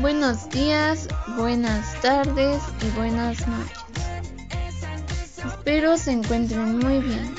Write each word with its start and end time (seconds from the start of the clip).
Buenos 0.00 0.48
días, 0.48 1.08
buenas 1.36 2.00
tardes 2.00 2.62
y 2.80 2.90
buenas 2.96 3.46
noches. 3.46 3.84
Espero 5.44 5.98
se 5.98 6.12
encuentren 6.12 6.78
muy 6.78 7.00
bien. 7.00 7.34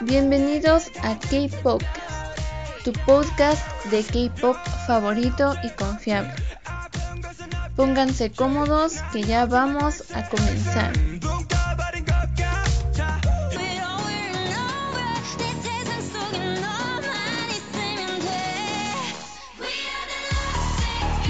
Bienvenidos 0.00 0.90
a 1.02 1.18
K-Podcast, 1.18 2.38
tu 2.84 2.92
podcast 3.06 3.64
de 3.86 4.02
K-Pop 4.02 4.56
favorito 4.86 5.54
y 5.62 5.70
confiable. 5.70 6.34
Pónganse 7.76 8.30
cómodos 8.30 9.00
que 9.12 9.22
ya 9.22 9.46
vamos 9.46 10.04
a 10.14 10.28
comenzar. 10.28 10.92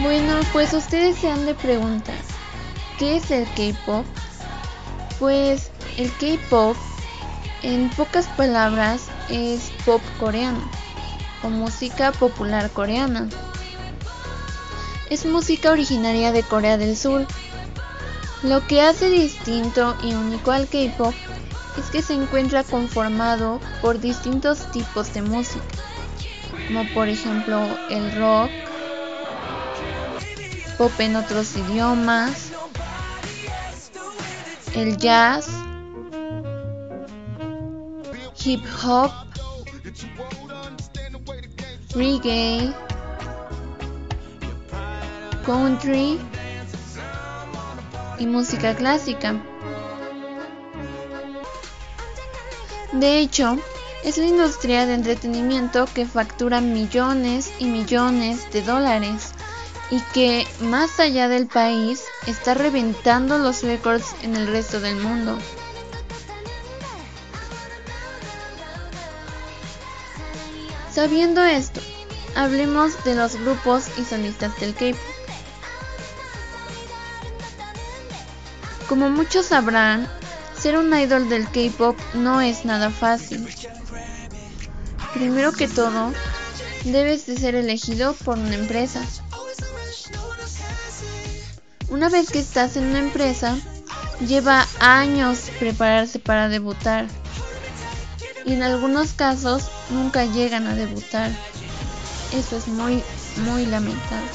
Bueno, 0.05 0.39
pues 0.53 0.75
ustedes 0.75 1.17
se 1.17 1.31
han 1.31 1.47
de 1.47 1.55
preguntar, 1.55 2.19
¿qué 2.99 3.17
es 3.17 3.31
el 3.31 3.47
K-Pop? 3.55 4.05
Pues 5.19 5.71
el 5.97 6.13
K-Pop, 6.19 6.77
en 7.63 7.89
pocas 7.89 8.27
palabras, 8.27 9.07
es 9.31 9.73
pop 9.87 10.03
coreano 10.21 10.61
o 11.43 11.49
música 11.49 12.13
popular 12.13 12.69
coreana. 12.71 13.31
Es 15.09 15.25
música 15.25 15.71
originaria 15.71 16.33
de 16.33 16.43
Corea 16.43 16.77
del 16.77 16.99
Sur. 16.99 17.27
Lo 18.43 18.67
que 18.67 18.83
hace 18.83 19.09
distinto 19.09 19.97
y 20.03 20.13
único 20.13 20.51
al 20.51 20.69
K-Pop 20.69 21.15
es 21.79 21.87
que 21.87 22.03
se 22.03 22.13
encuentra 22.13 22.63
conformado 22.63 23.59
por 23.81 23.99
distintos 24.01 24.71
tipos 24.71 25.15
de 25.15 25.23
música, 25.23 25.65
como 26.67 26.87
por 26.93 27.09
ejemplo 27.09 27.79
el 27.89 28.13
rock, 28.13 28.53
pop 30.79 30.93
en 30.99 31.17
otros 31.17 31.57
idiomas, 31.57 32.51
el 34.75 34.97
jazz, 34.97 35.49
hip 38.45 38.65
hop, 38.85 39.11
reggae, 41.95 42.75
country 45.47 46.19
y 48.19 48.27
música 48.27 48.75
clásica. 48.75 49.35
De 52.93 53.19
hecho, 53.19 53.57
es 54.05 54.19
la 54.19 54.27
industria 54.27 54.87
de 54.87 54.95
entretenimiento 54.95 55.87
que 55.95 56.07
factura 56.07 56.61
millones 56.61 57.53
y 57.59 57.67
millones 57.67 58.53
de 58.53 58.63
dólares 58.63 59.35
y 59.91 60.01
que, 60.13 60.47
más 60.61 60.99
allá 61.01 61.29
del 61.29 61.47
país, 61.47 62.03
está 62.27 62.55
reventando 62.55 63.39
los 63.39 63.63
récords 63.63 64.15
en 64.23 64.37
el 64.37 64.47
resto 64.47 64.81
del 64.81 64.97
mundo. 64.97 65.39
Sabiendo 70.91 71.43
esto, 71.43 71.81
hablemos 72.37 73.03
de 73.05 73.17
los 73.17 73.37
grupos 73.37 73.87
y 73.99 74.05
solistas 74.05 74.59
del 74.61 74.75
K-pop. 74.75 74.99
Como 78.89 79.11
muchos 79.11 79.47
sabrán, 79.47 80.09
ser 80.57 80.79
un 80.79 80.95
idol 80.95 81.29
del 81.29 81.49
K-pop 81.51 81.99
no 82.15 82.41
es 82.41 82.65
nada 82.65 82.91
fácil. 82.91 83.49
Primero 85.15 85.53
que 85.53 85.69
todo, 85.69 86.13
debes 86.85 87.27
de 87.27 87.37
ser 87.39 87.55
elegido 87.55 88.15
por 88.15 88.39
una 88.39 88.55
empresa. 88.55 89.03
Una 91.95 92.09
vez 92.09 92.29
que 92.29 92.41
estás 92.41 92.77
en 92.77 92.87
una 92.87 92.99
empresa, 92.99 93.57
lleva 94.27 94.67
años 94.81 95.49
prepararse 95.61 96.19
para 96.19 96.49
debutar. 96.49 97.07
Y 98.45 98.55
en 98.55 98.65
algunos 98.65 99.13
casos 99.13 99.71
nunca 99.91 100.25
llegan 100.25 100.67
a 100.67 100.75
debutar. 100.75 101.31
Eso 102.33 102.57
es 102.57 102.67
muy, 102.67 103.01
muy 103.45 103.67
lamentable. 103.67 104.29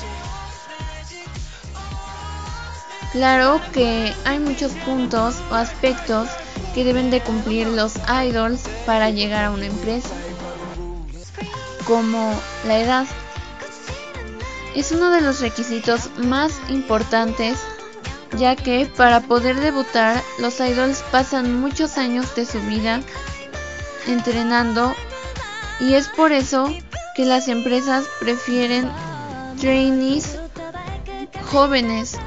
Claro 3.11 3.59
que 3.73 4.13
hay 4.23 4.39
muchos 4.39 4.71
puntos 4.85 5.35
o 5.51 5.55
aspectos 5.55 6.29
que 6.73 6.85
deben 6.85 7.11
de 7.11 7.19
cumplir 7.19 7.67
los 7.67 7.95
idols 8.25 8.61
para 8.85 9.09
llegar 9.09 9.43
a 9.43 9.51
una 9.51 9.65
empresa. 9.65 10.15
Como 11.85 12.39
la 12.65 12.79
edad 12.79 13.05
es 14.75 14.91
uno 14.91 15.11
de 15.11 15.21
los 15.21 15.41
requisitos 15.41 16.09
más 16.17 16.53
importantes 16.69 17.59
ya 18.37 18.55
que 18.55 18.85
para 18.85 19.21
poder 19.21 19.59
debutar 19.59 20.21
los 20.37 20.59
idols 20.59 21.03
pasan 21.11 21.59
muchos 21.59 21.97
años 21.97 22.35
de 22.35 22.45
su 22.45 22.59
vida 22.61 23.01
entrenando 24.07 24.93
y 25.79 25.93
es 25.93 26.07
por 26.09 26.31
eso 26.31 26.71
que 27.15 27.25
las 27.25 27.47
empresas 27.47 28.05
prefieren 28.19 28.89
trainees 29.59 30.37
jóvenes 31.45 32.17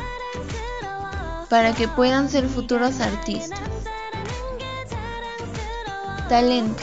para 1.49 1.75
que 1.75 1.87
puedan 1.87 2.31
ser 2.31 2.49
futuros 2.49 3.01
artistas. 3.01 3.61
Talento. 6.29 6.83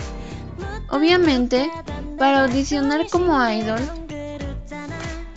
Obviamente, 0.90 1.72
para 2.18 2.44
audicionar 2.44 3.08
como 3.10 3.36
idol 3.50 3.99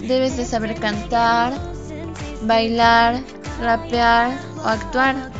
debes 0.06 0.36
de 0.36 0.44
saber 0.44 0.74
cantar, 0.78 1.52
bailar, 2.42 3.22
rapear 3.60 4.32
o 4.64 4.68
actuar. 4.68 5.30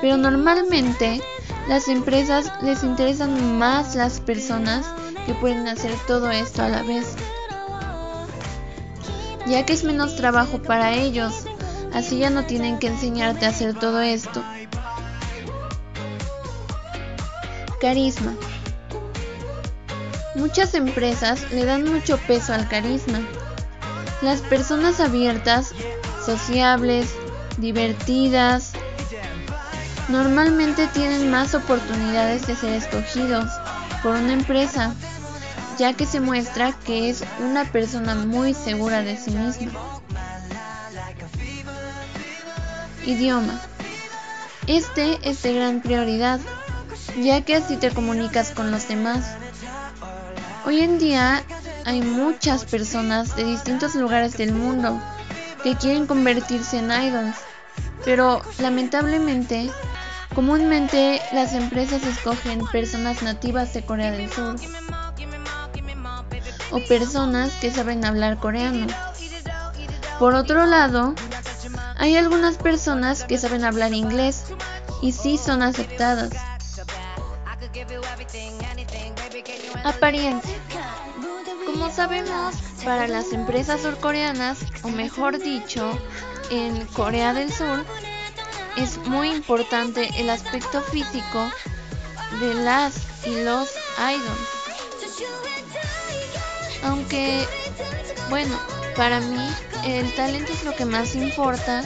Pero 0.00 0.16
normalmente 0.16 1.20
las 1.68 1.88
empresas 1.88 2.52
les 2.62 2.82
interesan 2.82 3.58
más 3.58 3.94
las 3.94 4.20
personas 4.20 4.86
que 5.26 5.34
pueden 5.34 5.66
hacer 5.68 5.92
todo 6.06 6.30
esto 6.30 6.62
a 6.62 6.68
la 6.68 6.82
vez. 6.82 7.16
Ya 9.46 9.64
que 9.64 9.72
es 9.72 9.84
menos 9.84 10.16
trabajo 10.16 10.58
para 10.58 10.92
ellos, 10.92 11.44
así 11.92 12.18
ya 12.18 12.30
no 12.30 12.44
tienen 12.44 12.78
que 12.78 12.88
enseñarte 12.88 13.46
a 13.46 13.50
hacer 13.50 13.74
todo 13.74 14.00
esto. 14.00 14.42
Carisma. 17.80 18.34
Muchas 20.34 20.74
empresas 20.74 21.50
le 21.52 21.64
dan 21.64 21.84
mucho 21.84 22.18
peso 22.26 22.52
al 22.52 22.68
carisma 22.68 23.20
las 24.24 24.40
personas 24.40 25.00
abiertas, 25.00 25.72
sociables, 26.24 27.14
divertidas, 27.58 28.72
normalmente 30.08 30.86
tienen 30.88 31.30
más 31.30 31.54
oportunidades 31.54 32.46
de 32.46 32.56
ser 32.56 32.72
escogidos 32.72 33.50
por 34.02 34.16
una 34.16 34.32
empresa, 34.32 34.94
ya 35.78 35.92
que 35.92 36.06
se 36.06 36.20
muestra 36.20 36.72
que 36.72 37.10
es 37.10 37.24
una 37.40 37.64
persona 37.64 38.14
muy 38.14 38.54
segura 38.54 39.02
de 39.02 39.16
sí 39.16 39.30
misma. 39.30 39.72
Idioma. 43.04 43.60
Este 44.66 45.18
es 45.28 45.42
de 45.42 45.54
gran 45.54 45.80
prioridad, 45.80 46.40
ya 47.20 47.42
que 47.42 47.56
así 47.56 47.76
te 47.76 47.90
comunicas 47.90 48.52
con 48.52 48.70
los 48.70 48.88
demás. 48.88 49.36
Hoy 50.64 50.80
en 50.80 50.98
día 50.98 51.44
hay 51.84 52.02
muchas 52.02 52.64
personas 52.64 53.36
de 53.36 53.44
distintos 53.44 53.94
lugares 53.94 54.36
del 54.36 54.52
mundo 54.52 55.00
que 55.62 55.76
quieren 55.76 56.06
convertirse 56.06 56.78
en 56.78 56.90
idols, 56.90 57.36
pero 58.04 58.42
lamentablemente, 58.58 59.70
comúnmente 60.34 61.20
las 61.32 61.54
empresas 61.54 62.04
escogen 62.04 62.66
personas 62.66 63.22
nativas 63.22 63.72
de 63.74 63.84
Corea 63.84 64.10
del 64.10 64.30
Sur 64.30 64.56
o 66.70 66.80
personas 66.80 67.52
que 67.60 67.70
saben 67.70 68.04
hablar 68.04 68.38
coreano. 68.38 68.86
Por 70.18 70.34
otro 70.34 70.66
lado, 70.66 71.14
hay 71.96 72.16
algunas 72.16 72.56
personas 72.56 73.24
que 73.24 73.38
saben 73.38 73.64
hablar 73.64 73.92
inglés 73.92 74.44
y 75.02 75.12
sí 75.12 75.38
son 75.38 75.62
aceptadas. 75.62 76.32
Apariencia. 79.84 80.63
Sabemos, 81.94 82.56
para 82.84 83.06
las 83.06 83.32
empresas 83.32 83.82
surcoreanas, 83.82 84.58
o 84.82 84.88
mejor 84.88 85.38
dicho, 85.38 85.96
en 86.50 86.84
Corea 86.86 87.32
del 87.32 87.52
Sur, 87.52 87.84
es 88.76 88.98
muy 89.06 89.30
importante 89.30 90.10
el 90.16 90.28
aspecto 90.28 90.80
físico 90.82 91.48
de 92.40 92.54
las 92.54 92.96
y 93.24 93.44
los 93.44 93.70
idols. 93.96 94.64
Aunque, 96.82 97.46
bueno, 98.28 98.58
para 98.96 99.20
mí 99.20 99.48
el 99.84 100.12
talento 100.14 100.52
es 100.52 100.64
lo 100.64 100.74
que 100.74 100.86
más 100.86 101.14
importa. 101.14 101.82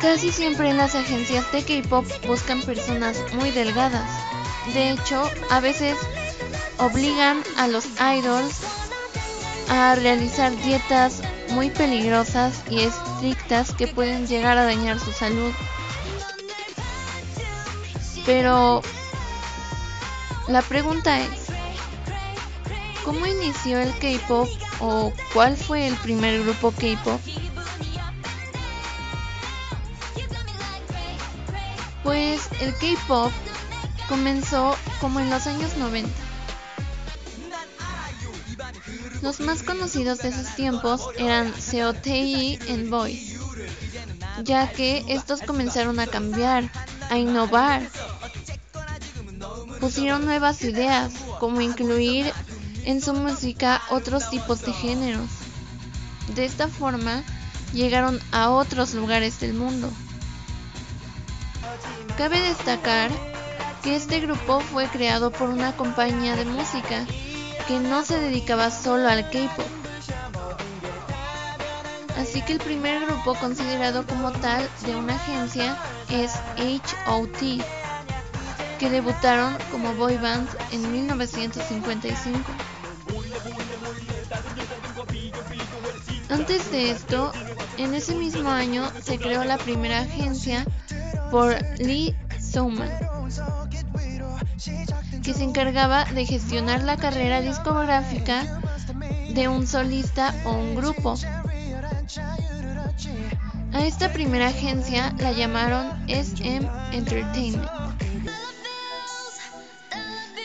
Casi 0.00 0.32
siempre 0.32 0.72
las 0.72 0.94
agencias 0.94 1.44
de 1.52 1.62
K-pop 1.62 2.06
buscan 2.26 2.62
personas 2.62 3.18
muy 3.34 3.50
delgadas, 3.50 4.08
De 4.72 4.90
hecho, 4.92 5.30
a 5.50 5.60
veces 5.60 5.96
obligan 6.78 7.42
a 7.56 7.68
los 7.68 7.86
idols 8.00 8.60
a 9.68 9.94
realizar 9.96 10.54
dietas 10.62 11.22
muy 11.50 11.70
peligrosas 11.70 12.62
y 12.70 12.80
estrictas 12.80 13.72
que 13.74 13.88
pueden 13.88 14.26
llegar 14.26 14.58
a 14.58 14.64
dañar 14.64 14.98
su 14.98 15.12
salud. 15.12 15.52
Pero 18.24 18.82
la 20.48 20.62
pregunta 20.62 21.20
es, 21.20 21.46
¿cómo 23.04 23.26
inició 23.26 23.78
el 23.80 23.92
K-Pop 23.98 24.48
o 24.80 25.12
cuál 25.32 25.56
fue 25.56 25.86
el 25.86 25.94
primer 25.96 26.42
grupo 26.42 26.72
K-Pop? 26.72 27.20
Pues 32.02 32.48
el 32.60 32.72
K-Pop 32.74 33.32
comenzó 34.08 34.76
como 35.00 35.20
en 35.20 35.30
los 35.30 35.46
años 35.46 35.76
90. 35.76 36.25
Los 39.26 39.40
más 39.40 39.64
conocidos 39.64 40.18
de 40.18 40.28
esos 40.28 40.54
tiempos 40.54 41.08
eran 41.18 41.52
Seotae 41.60 42.60
y 42.64 42.84
Boys, 42.88 43.34
ya 44.44 44.70
que 44.70 45.04
estos 45.08 45.42
comenzaron 45.42 45.98
a 45.98 46.06
cambiar, 46.06 46.70
a 47.10 47.18
innovar. 47.18 47.82
Pusieron 49.80 50.24
nuevas 50.24 50.62
ideas, 50.62 51.12
como 51.40 51.60
incluir 51.60 52.32
en 52.84 53.02
su 53.02 53.14
música 53.14 53.82
otros 53.90 54.30
tipos 54.30 54.62
de 54.62 54.72
géneros. 54.72 55.28
De 56.36 56.44
esta 56.44 56.68
forma, 56.68 57.24
llegaron 57.72 58.20
a 58.30 58.50
otros 58.50 58.94
lugares 58.94 59.40
del 59.40 59.54
mundo. 59.54 59.90
Cabe 62.16 62.40
destacar 62.42 63.10
que 63.82 63.96
este 63.96 64.20
grupo 64.20 64.60
fue 64.60 64.86
creado 64.86 65.32
por 65.32 65.48
una 65.48 65.74
compañía 65.74 66.36
de 66.36 66.44
música 66.44 67.04
que 67.66 67.80
no 67.80 68.04
se 68.04 68.18
dedicaba 68.18 68.70
solo 68.70 69.08
al 69.08 69.28
K-pop. 69.30 69.66
Así 72.16 72.40
que 72.42 72.54
el 72.54 72.60
primer 72.60 73.04
grupo 73.04 73.34
considerado 73.34 74.06
como 74.06 74.32
tal 74.32 74.68
de 74.84 74.96
una 74.96 75.14
agencia 75.14 75.76
es 76.10 76.32
HOT, 77.06 77.62
que 78.78 78.90
debutaron 78.90 79.56
como 79.70 79.94
boy 79.94 80.16
band 80.16 80.48
en 80.72 80.92
1955. 80.92 82.38
Antes 86.28 86.70
de 86.70 86.90
esto, 86.90 87.32
en 87.76 87.94
ese 87.94 88.14
mismo 88.14 88.50
año 88.50 88.90
se 89.02 89.18
creó 89.18 89.44
la 89.44 89.58
primera 89.58 90.00
agencia 90.00 90.64
por 91.30 91.56
Lee 91.78 92.16
Souman, 92.40 92.90
que 95.26 95.34
se 95.34 95.42
encargaba 95.42 96.04
de 96.04 96.24
gestionar 96.24 96.84
la 96.84 96.96
carrera 96.96 97.40
discográfica 97.40 98.60
de 99.30 99.48
un 99.48 99.66
solista 99.66 100.32
o 100.44 100.52
un 100.52 100.76
grupo. 100.76 101.14
A 103.72 103.84
esta 103.84 104.12
primera 104.12 104.46
agencia 104.46 105.12
la 105.18 105.32
llamaron 105.32 105.88
SM 106.08 106.70
Entertainment. 106.92 107.68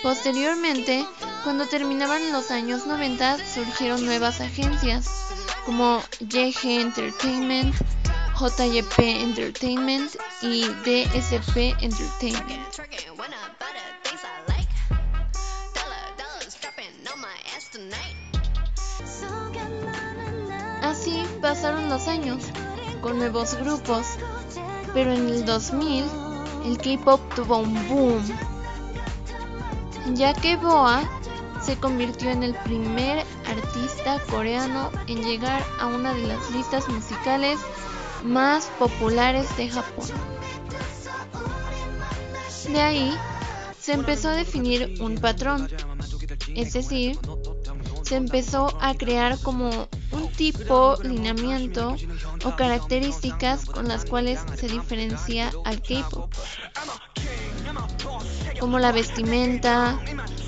Posteriormente, 0.01 1.05
cuando 1.43 1.67
terminaban 1.67 2.31
los 2.31 2.49
años 2.49 2.87
90, 2.87 3.37
surgieron 3.53 4.03
nuevas 4.03 4.41
agencias 4.41 5.07
como 5.63 6.01
YG 6.21 6.81
Entertainment, 6.81 7.75
JYP 8.35 8.97
Entertainment 8.97 10.11
y 10.41 10.63
DSP 10.63 11.75
Entertainment. 11.83 13.20
Pasaron 21.51 21.89
los 21.89 22.07
años, 22.07 22.41
con 23.01 23.17
nuevos 23.17 23.55
grupos, 23.55 24.05
pero 24.93 25.11
en 25.11 25.27
el 25.27 25.43
2000 25.43 26.05
el 26.63 26.77
K-Pop 26.77 27.19
tuvo 27.35 27.57
un 27.57 27.89
boom, 27.89 28.23
ya 30.13 30.33
que 30.33 30.55
Boa 30.55 31.03
se 31.61 31.75
convirtió 31.75 32.29
en 32.29 32.43
el 32.43 32.53
primer 32.53 33.25
artista 33.45 34.17
coreano 34.29 34.91
en 35.07 35.25
llegar 35.25 35.61
a 35.77 35.87
una 35.87 36.13
de 36.13 36.25
las 36.25 36.51
listas 36.51 36.87
musicales 36.87 37.59
más 38.23 38.67
populares 38.79 39.45
de 39.57 39.67
Japón. 39.67 40.07
De 42.69 42.79
ahí 42.79 43.13
se 43.77 43.91
empezó 43.91 44.29
a 44.29 44.35
definir 44.35 45.01
un 45.01 45.17
patrón, 45.17 45.67
es 46.55 46.71
decir, 46.71 47.19
se 48.11 48.17
empezó 48.17 48.77
a 48.81 48.93
crear 48.93 49.39
como 49.39 49.87
un 50.11 50.27
tipo, 50.33 50.97
lineamiento 51.01 51.95
o 52.43 52.55
características 52.57 53.63
con 53.63 53.87
las 53.87 54.03
cuales 54.03 54.41
se 54.57 54.67
diferencia 54.67 55.49
al 55.63 55.81
K-pop, 55.81 56.29
como 58.59 58.79
la 58.79 58.91
vestimenta, 58.91 59.97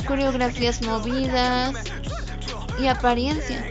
coreografías 0.06 0.82
movidas 0.82 1.74
y 2.82 2.88
apariencia. 2.88 3.66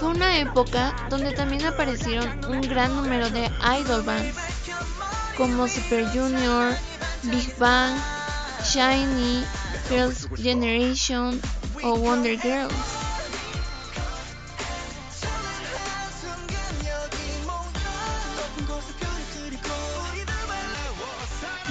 Fue 0.00 0.08
una 0.08 0.36
época 0.40 0.96
donde 1.10 1.30
también 1.30 1.64
aparecieron 1.64 2.44
un 2.46 2.60
gran 2.62 2.96
número 2.96 3.30
de 3.30 3.48
idol 3.80 4.02
bands 4.02 4.36
como 5.36 5.68
Super 5.68 6.08
Junior, 6.08 6.74
Big 7.22 7.56
Bang, 7.56 7.96
Shiny, 8.64 9.44
Girls' 9.88 10.28
Generation 10.42 11.40
o 11.82 11.96
Wonder 11.96 12.38
Girls. 12.40 12.74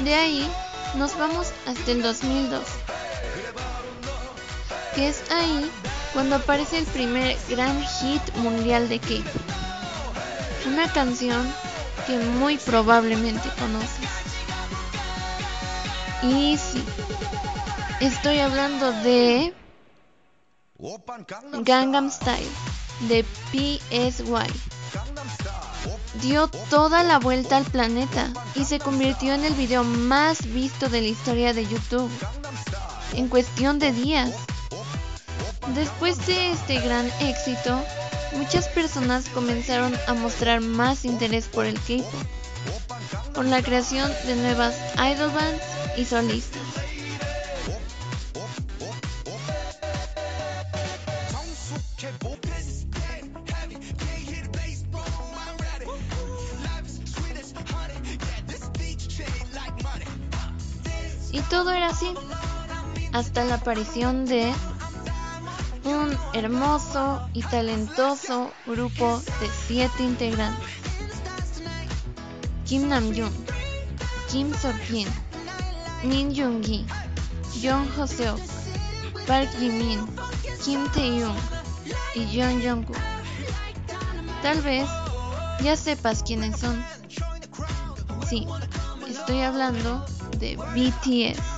De 0.04 0.14
ahí 0.14 0.48
nos 0.96 1.18
vamos 1.18 1.52
hasta 1.66 1.92
el 1.92 2.02
2002, 2.02 2.62
que 4.96 5.08
es 5.10 5.24
ahí 5.32 5.70
cuando 6.14 6.36
aparece 6.36 6.78
el 6.78 6.86
primer 6.86 7.38
gran 7.50 7.84
hit 7.84 8.22
mundial 8.36 8.88
de 8.90 9.00
K. 9.00 9.08
Una 10.68 10.92
canción 10.92 11.52
que 12.06 12.18
muy 12.18 12.58
probablemente 12.58 13.50
conoces. 13.60 14.10
Y 16.24 16.58
sí, 16.58 16.84
estoy 18.00 18.40
hablando 18.40 18.92
de 19.04 19.54
Gangnam 20.80 22.12
Style 22.12 22.50
de 23.08 23.26
PSY. 23.52 24.48
Dio 26.22 26.48
toda 26.70 27.04
la 27.04 27.20
vuelta 27.20 27.58
al 27.58 27.66
planeta 27.66 28.32
y 28.56 28.66
se 28.66 28.80
convirtió 28.80 29.34
en 29.34 29.44
el 29.44 29.54
video 29.54 29.84
más 29.84 30.46
visto 30.54 30.90
de 30.90 31.02
la 31.02 31.08
historia 31.08 31.54
de 31.54 31.66
YouTube 31.66 32.12
en 33.14 33.28
cuestión 33.28 33.80
de 33.80 33.92
días. 33.92 34.32
Después 35.74 36.26
de 36.28 36.52
este 36.52 36.80
gran 36.80 37.08
éxito, 37.22 37.80
muchas 38.36 38.68
personas 38.70 39.30
comenzaron 39.30 39.94
a 40.08 40.14
mostrar 40.14 40.62
más 40.62 41.06
interés 41.06 41.48
por 41.48 41.66
el 41.66 41.80
K-pop, 41.80 43.34
por 43.34 43.46
la 43.46 43.62
creación 43.62 44.12
de 44.26 44.36
nuevas 44.36 44.76
idol 44.98 45.32
bands 45.32 45.64
y 45.98 46.06
solistas. 46.06 46.67
Hasta 63.18 63.44
la 63.46 63.56
aparición 63.56 64.26
de 64.26 64.54
un 65.84 66.16
hermoso 66.34 67.28
y 67.34 67.42
talentoso 67.42 68.52
grupo 68.68 69.20
de 69.40 69.50
siete 69.68 70.04
integrantes. 70.04 70.64
Kim 72.66 72.90
Namjoon, 72.90 73.32
Kim 74.32 74.54
Seokjin, 74.54 75.08
Min 76.04 76.32
Yoongi, 76.32 76.86
Jung 77.60 77.88
Hoseok, 77.98 78.40
Park 79.26 79.50
Jimin, 79.58 80.06
Kim 80.64 80.88
Taehyung 80.92 81.38
y 82.14 82.26
Jung 82.26 82.62
Jungkook. 82.62 82.98
Tal 84.44 84.62
vez 84.62 84.88
ya 85.64 85.76
sepas 85.76 86.22
quiénes 86.22 86.60
son. 86.60 86.84
Sí, 88.30 88.46
estoy 89.10 89.42
hablando 89.42 90.06
de 90.38 90.56
BTS 90.56 91.57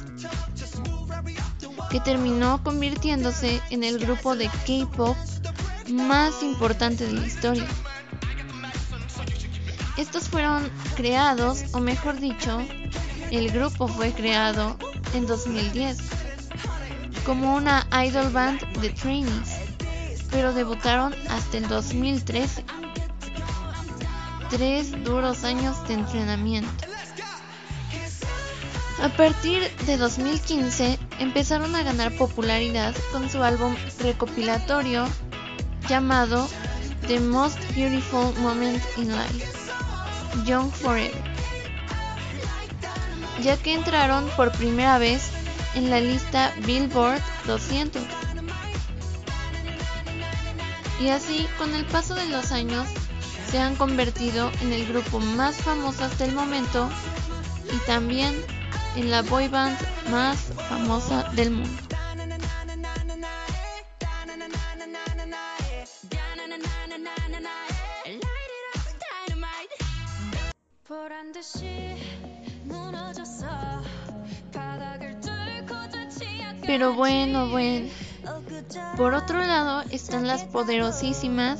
que 1.90 2.00
terminó 2.00 2.64
convirtiéndose 2.64 3.62
en 3.70 3.84
el 3.84 4.00
grupo 4.00 4.36
de 4.36 4.48
K-pop 4.66 5.18
más 5.92 6.44
importante 6.44 7.06
de 7.06 7.14
la 7.14 7.26
historia. 7.26 7.68
Estos 9.98 10.30
fueron 10.30 10.70
creados, 10.96 11.66
o 11.74 11.80
mejor 11.80 12.20
dicho, 12.20 12.62
el 13.32 13.52
grupo 13.52 13.88
fue 13.88 14.12
creado 14.14 14.78
en 15.14 15.26
2010 15.26 15.98
como 17.26 17.56
una 17.56 17.86
idol 18.06 18.30
band 18.32 18.60
de 18.82 18.90
trainees, 18.90 19.60
pero 20.32 20.54
debutaron 20.54 21.14
hasta 21.30 21.58
el 21.58 21.68
2013. 21.68 22.66
Tres 24.50 25.04
duros 25.04 25.44
años 25.44 25.88
de 25.88 25.94
entrenamiento. 25.96 26.89
A 29.02 29.08
partir 29.08 29.64
de 29.86 29.96
2015 29.96 31.00
empezaron 31.20 31.74
a 31.74 31.84
ganar 31.84 32.12
popularidad 32.18 32.94
con 33.14 33.30
su 33.30 33.42
álbum 33.42 33.74
recopilatorio 34.00 35.08
llamado 35.88 36.50
The 37.08 37.22
Most 37.22 37.60
Beautiful 37.76 38.34
Moment 38.42 38.84
in 38.98 39.08
Life, 39.08 39.48
Young 40.46 40.70
Forever, 40.70 41.24
ya 43.42 43.56
que 43.56 43.74
entraron 43.74 44.28
por 44.36 44.52
primera 44.52 44.98
vez 44.98 45.32
en 45.76 45.90
la 45.90 46.02
lista 46.02 46.54
Billboard 46.66 47.22
200. 47.48 48.02
Y 51.00 51.08
así, 51.08 51.48
con 51.58 51.74
el 51.74 51.86
paso 51.86 52.16
de 52.16 52.28
los 52.28 52.52
años, 52.52 52.86
se 53.50 53.60
han 53.60 53.78
convertido 53.78 54.52
en 54.62 54.74
el 54.74 54.86
grupo 54.86 55.22
más 55.22 55.56
famoso 55.56 56.04
hasta 56.04 56.26
el 56.26 56.34
momento 56.34 56.90
y 57.74 57.78
también 57.88 58.36
en 58.96 59.12
la 59.12 59.22
boy 59.22 59.48
band 59.48 59.78
más 60.10 60.38
famosa 60.68 61.30
del 61.34 61.52
mundo. 61.52 61.82
Pero 76.66 76.94
bueno, 76.94 77.50
bueno. 77.50 77.90
Por 78.96 79.14
otro 79.14 79.40
lado 79.40 79.82
están 79.90 80.28
las 80.28 80.44
poderosísimas. 80.46 81.60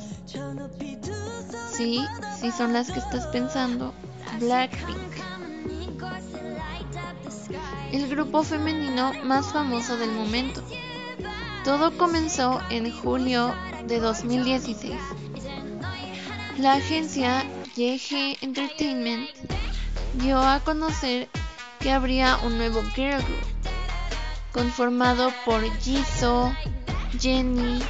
Sí, 1.72 2.04
sí 2.38 2.50
son 2.52 2.72
las 2.72 2.92
que 2.92 3.00
estás 3.00 3.26
pensando. 3.28 3.92
Blackpink. 4.38 5.09
El 7.92 8.08
grupo 8.08 8.42
femenino 8.44 9.12
más 9.24 9.52
famoso 9.52 9.96
del 9.96 10.12
momento. 10.12 10.62
Todo 11.64 11.96
comenzó 11.96 12.60
en 12.70 12.90
julio 12.90 13.54
de 13.86 13.98
2016. 13.98 14.94
La 16.58 16.74
agencia 16.74 17.44
YG 17.76 18.38
Entertainment 18.42 19.28
dio 20.14 20.38
a 20.38 20.60
conocer 20.60 21.28
que 21.80 21.90
habría 21.90 22.36
un 22.44 22.58
nuevo 22.58 22.82
girl 22.94 23.22
group 23.22 23.50
conformado 24.52 25.32
por 25.44 25.62
Jisoo, 25.80 26.54
Jenny, 27.18 27.80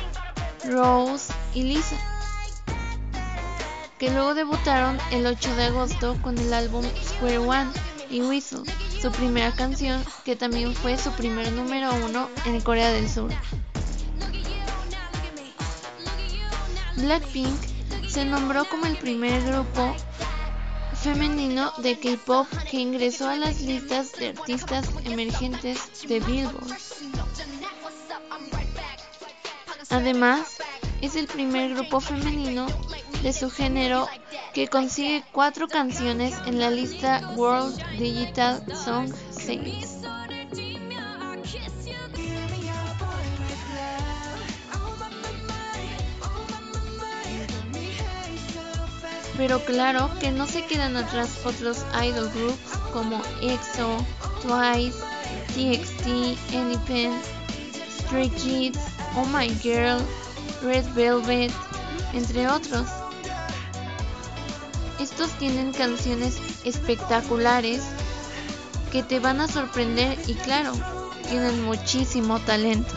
Rose 0.64 1.32
y 1.54 1.62
Lisa, 1.64 1.96
que 3.98 4.10
luego 4.10 4.34
debutaron 4.34 4.98
el 5.10 5.26
8 5.26 5.56
de 5.56 5.64
agosto 5.64 6.16
con 6.22 6.38
el 6.38 6.52
álbum 6.52 6.84
Square 7.02 7.38
One 7.38 7.70
y 8.10 8.20
Whistle, 8.22 8.62
su 9.00 9.10
primera 9.10 9.52
canción 9.52 10.04
que 10.24 10.36
también 10.36 10.74
fue 10.74 10.98
su 10.98 11.10
primer 11.12 11.50
número 11.52 11.90
uno 12.04 12.28
en 12.44 12.60
Corea 12.60 12.90
del 12.92 13.08
Sur. 13.08 13.30
Blackpink 16.96 17.58
se 18.08 18.26
nombró 18.26 18.66
como 18.66 18.84
el 18.84 18.98
primer 18.98 19.42
grupo 19.44 19.96
femenino 20.94 21.72
de 21.78 21.98
K-pop 21.98 22.46
que 22.70 22.76
ingresó 22.76 23.28
a 23.28 23.36
las 23.36 23.62
listas 23.62 24.12
de 24.12 24.28
artistas 24.28 24.90
emergentes 25.04 26.06
de 26.06 26.20
Billboard. 26.20 26.76
Además, 29.88 30.58
es 31.00 31.16
el 31.16 31.26
primer 31.26 31.74
grupo 31.74 32.00
femenino 32.00 32.66
de 33.22 33.32
su 33.32 33.50
género 33.50 34.06
que 34.52 34.68
consigue 34.68 35.22
cuatro 35.32 35.68
canciones 35.68 36.34
en 36.46 36.58
la 36.58 36.70
lista 36.70 37.32
World 37.36 37.76
Digital 37.98 38.62
Song 38.74 39.12
Sales. 39.30 39.98
Pero 49.36 49.64
claro 49.64 50.10
que 50.20 50.30
no 50.30 50.46
se 50.46 50.66
quedan 50.66 50.96
atrás 50.96 51.40
otros 51.46 51.86
idol 52.04 52.30
groups 52.34 52.78
como 52.92 53.22
EXO, 53.40 54.04
Twice, 54.42 54.98
TXT, 55.54 56.54
Anypen, 56.54 57.12
Stray 58.02 58.28
Kids, 58.28 58.78
Oh 59.16 59.24
My 59.26 59.48
Girl, 59.62 59.98
Red 60.62 60.84
Velvet, 60.94 61.50
entre 62.12 62.48
otros. 62.48 62.99
Estos 65.20 65.38
tienen 65.38 65.74
canciones 65.74 66.38
espectaculares 66.64 67.82
que 68.90 69.02
te 69.02 69.20
van 69.20 69.42
a 69.42 69.48
sorprender 69.48 70.18
y 70.26 70.32
claro, 70.32 70.72
tienen 71.28 71.62
muchísimo 71.62 72.40
talento. 72.40 72.94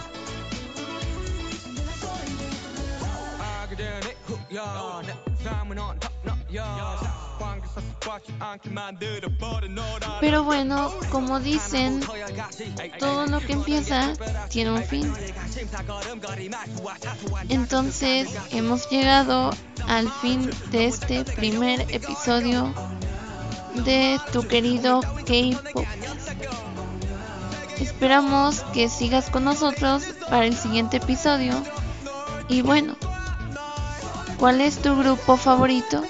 Pero 10.20 10.44
bueno, 10.44 10.92
como 11.12 11.40
dicen, 11.40 12.02
todo 13.00 13.26
lo 13.28 13.40
que 13.40 13.54
empieza 13.54 14.14
tiene 14.50 14.72
un 14.72 14.84
fin. 14.84 15.14
Entonces 17.50 18.30
hemos 18.52 18.90
llegado 18.90 19.52
al 19.88 20.10
fin 20.10 20.50
de 20.72 20.86
este 20.86 21.26
primer 21.26 21.82
episodio 21.94 22.74
de 23.86 24.20
tu 24.32 24.48
querido 24.48 25.02
K-Pop. 25.02 25.86
Esperamos 27.80 28.62
que 28.74 28.90
sigas 28.90 29.30
con 29.30 29.44
nosotros 29.44 30.04
para 30.30 30.46
el 30.46 30.56
siguiente 30.56 30.98
episodio. 30.98 31.54
Y 32.48 32.62
bueno, 32.62 32.96
¿cuál 34.38 34.62
es 34.62 34.82
tu 34.82 34.96
grupo 34.96 35.38
favorito? 35.38 36.04